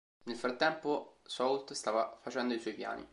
Nel 0.23 0.35
frattempo 0.35 1.17
Soult 1.21 1.73
stava 1.73 2.17
facendo 2.19 2.55
i 2.55 2.59
suoi 2.59 2.73
piani. 2.73 3.07